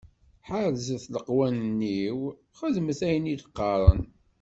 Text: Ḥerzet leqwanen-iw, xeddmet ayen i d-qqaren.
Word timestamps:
Ḥerzet 0.47 1.03
leqwanen-iw, 1.13 2.19
xeddmet 2.57 2.99
ayen 3.07 3.31
i 3.33 3.35
d-qqaren. 3.39 4.01